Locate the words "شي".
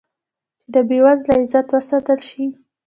2.29-2.43